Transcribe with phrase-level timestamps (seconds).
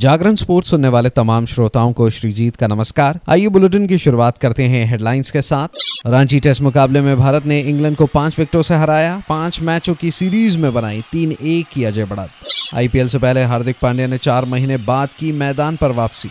[0.00, 4.64] जागरण sports सुनने वाले तमाम श्रोताओं को श्रीजीत का नमस्कार। आइए बुलेटिन की शुरुआत करते
[4.64, 5.68] हैं हेडलाइंस के साथ।
[6.06, 10.10] रांची टेस्ट मुकाबले में भारत ने इंग्लैंड को पाँच विकेटों से हराया। पाँच मैचों की
[10.10, 12.30] सीरीज़ में बनाई तीन एक की अजय बढ़त।
[12.74, 16.30] आईपीएल से पहले हार्दिक पांड्या ने चार महीने बाद की मैदान पर वापसी।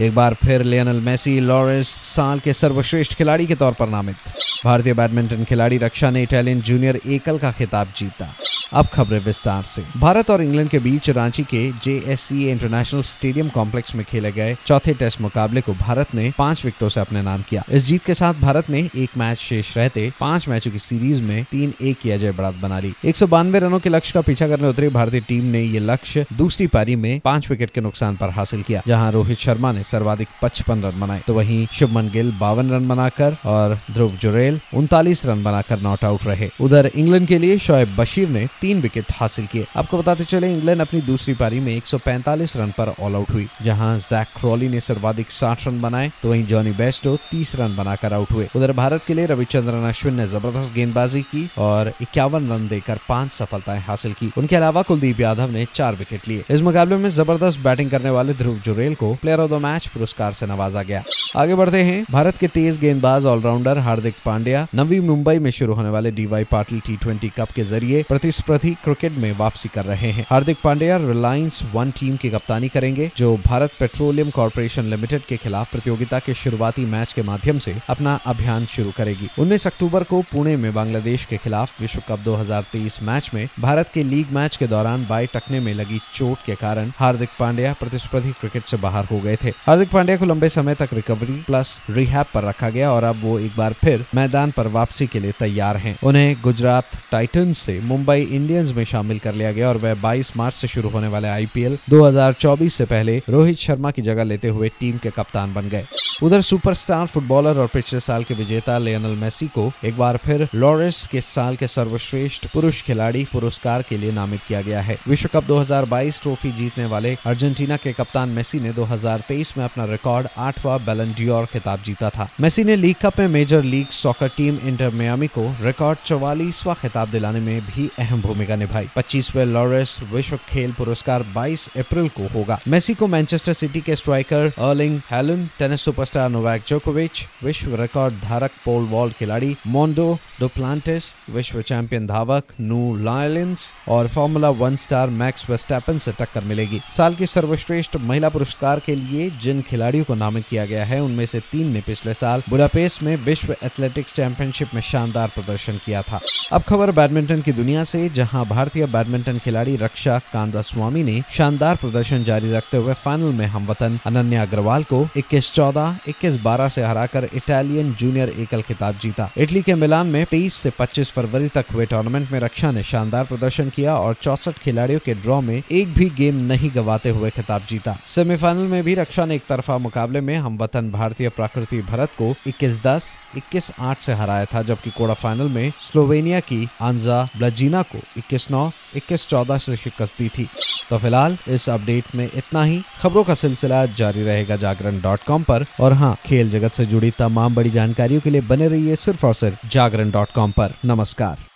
[0.00, 4.16] एक बार फिर लियोनल मेसी, लॉरेंस साल के सर्वश्रेष्ठ खिलाड़ी के तौर पर नामित।
[4.64, 8.34] भारतीय बैडमिंटन खिलाड़ी रक्षा ने इटालियन जूनियर एकल का खिताब जीता।
[8.72, 13.94] अब खबरें विस्तार से। भारत और इंग्लैंड के बीच रांची के जेएससी इंटरनेशनल स्टेडियम कॉम्प्लेक्स
[13.94, 17.62] में खेले गए चौथे टेस्ट मुकाबले को भारत ने पाँच विकेटों से अपने नाम किया।
[17.68, 21.44] इस जीत के साथ भारत ने एक मैच शेष रहते पाँच मैचों की सीरीज़ में
[21.50, 24.48] तीन एक की अजय बढ़त बना ली। एक सौ बानवे रनों के लक्ष्य का पीछा
[24.48, 28.30] करने उतरी भारतीय टीम ने ये लक्ष्य दूसरी पारी में पाँच विकेट के नुकसान पर
[28.30, 32.70] हासिल किया, जहाँ रोहित शर्मा ने सर्वाधिक पचपन रन बनाए। तो वहीं शुभमन गिल बावन
[32.70, 37.58] रन बनाकर और ध्रुव जुरेल उनतालीस रन बनाकर नॉट आउट रहे। उधर इंग्लैंड के लिए
[37.58, 41.72] शोएब बशीर ने तीन विकेट हासिल किए। आपको बताते चले, इंग्लैंड अपनी दूसरी पारी में
[41.74, 46.28] 145 रन पर ऑल आउट हुई, जहाँ जैक क्रॉली ने सर्वाधिक 60 रन बनाए तो
[46.28, 50.26] वहीं जॉनी बेस्टो 30 रन बनाकर आउट हुए। उधर भारत के लिए रविचंद्रन अश्विन ने
[50.28, 55.50] ज़बरदस्त गेंदबाजी की और इक्यावन रन देकर पाँच सफलताएँ हासिल की। उनके अलावा कुलदीप यादव
[55.50, 59.40] ने चार विकेट लिए। इस मुकाबले में ज़बरदस्त बैटिंग करने वाले ध्रुव जुरेल को प्लेयर
[59.40, 61.02] ऑफ़ द मैच पुरस्कार से नवाजा गया।
[61.36, 65.88] आगे बढ़ते हैं। भारत के तेज गेंदबाज ऑलराउंडर हार्दिक पांड्या नवी मुंबई में शुरू होने
[65.88, 70.56] वाले डीवाई पाटिल टी कप के ज़रिए प्रतिस्पर्धी क्रिकेट में वापसी कर रहे हैं। हार्दिक
[70.64, 76.18] पांड्या रिलायंस वन टीम की कप्तानी करेंगे, जो भारत पेट्रोलियम कॉरपोरेशन लिमिटेड के खिलाफ प्रतियोगिता
[76.18, 80.74] के शुरुआती मैच के माध्यम से अपना अभियान शुरू करेगी। उन्नीस अक्टूबर को पुणे में
[80.74, 85.26] बांग्लादेश के खिलाफ विश्व कप 2023 मैच में भारत के लीग मैच के दौरान बाई
[85.26, 89.48] टकने में लगी चोट के कारण हार्दिक पांड्या प्रतिस्पर्धी क्रिकेट से बाहर हो गए थे।
[89.48, 93.38] हार्दिक पांड्या को लंबे समय तक रिकवरी प्लस रिहैब पर रखा गया और अब वो
[93.38, 98.20] एक बार फिर मैदान पर वापसी के लिए तैयार हैं। उन्हें गुजरात टाइटन्स से मुंबई
[98.40, 101.78] इंडियंस में शामिल कर लिया गया और वह 22 मार्च से शुरू होने वाले आईपीएल
[101.90, 105.86] 2024 से पहले रोहित शर्मा की जगह लेते हुए टीम के कप्तान बन गए।
[106.22, 111.06] उधर सुपरस्टार फुटबॉलर और पिछले साल के विजेता लियोनल मेसी को एक बार फिर लॉरेंस
[111.06, 115.44] के साल के सर्वश्रेष्ठ पुरुष खिलाड़ी पुरस्कार के लिए नामित किया गया है। विश्व कप
[115.44, 121.46] 2022 ट्रॉफी जीतने वाले अर्जेंटीना के कप्तान मेसी ने 2023 में अपना रिकॉर्ड आठवां बेलनडियोर
[121.46, 125.54] खिताब जीता था। मेसी ने लीग कप में Major League Soccer team Inter Miami को
[125.60, 131.68] रिकॉर्ड चौवालीसवा खिताब दिलाने में भी अहम भूमिका निभाई। पच्चीसवे लॉरेंस विश्व खेल पुरस्कार बाईस
[131.76, 136.62] अप्रैल को होगा। मेसी को मैनचेस्टर सिटी के striker Erling Haaland, tennis super superstar Novak
[136.68, 144.08] जोकोविच, विश्व रिकॉर्ड धारक पोल वॉल खिलाड़ी मोन्डो डोप्लांटिस विश्व चैंपियन धावक नू लायलेंस और
[144.08, 149.30] Formula One star Max Verstappen से टक्कर मिलेगी। साल की सर्वश्रेष्ठ महिला पुरस्कार के लिए
[149.42, 153.16] जिन खिलाड़ियों को नामित किया गया है, उनमें से तीन ने पिछले साल बुडापेस्ट में
[153.16, 156.20] विश्व एथलेटिक्स चैंपियनशिप में शानदार प्रदर्शन किया था।
[156.52, 161.76] अब खबर बैडमिंटन की दुनिया से जहाँ भारतीय बैडमिंटन खिलाड़ी रक्षा कांदा स्वामी ने शानदार
[161.76, 166.82] प्रदर्शन जारी रखते हुए फाइनल में हमवतन अनन्या अग्रवाल को इक्कीस चौदह, इक्कीस बारह से
[166.84, 171.72] हराकर इटालियन जूनियर एकल खिताब जीता। इटली के मिलान में 23 से 25 फरवरी तक
[171.74, 175.94] हुए टूर्नामेंट में रक्षा ने शानदार प्रदर्शन किया और चौसठ खिलाड़ियों के ड्रॉ में एक
[175.94, 180.20] भी गेम नहीं गवाते हुए खिताब जीता। सेमीफाइनल में भी रक्षा ने एक तरफा मुकाबले
[180.20, 184.90] में हम वतन भारतीय प्राकृति भरत को इक्कीस दस, इक्कीस आठ से हराया था, जबकि
[184.90, 190.28] कोड़ा फाइनल में स्लोवेनिया की आंजा ब्लजीना को इक्कीस नौ, इक्कीस चौदह से शिकस्त दी
[190.28, 190.48] थी।
[190.90, 195.42] तो फ़िलहाल इस अपडेट में इतना ही। खबरों का सिलसिला जारी रहेगा जागरण डॉट कॉम
[195.42, 199.26] पर। और हाँ खेल जगत से जुड़ी तमाम बड़ी जानकारियों के लिए बने रहिए सिर्फ़
[199.26, 201.49] और सिर्फ़ जागरण डॉट कॉम पर। नमस्कार।